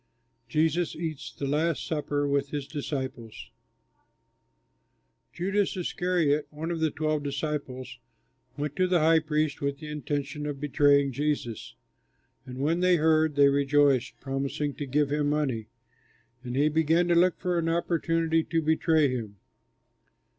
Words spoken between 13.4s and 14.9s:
rejoiced, promising to